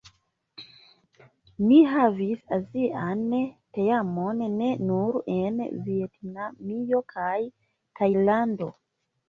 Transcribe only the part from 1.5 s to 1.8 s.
Ni